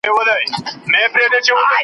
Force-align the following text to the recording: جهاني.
جهاني. 1.47 1.77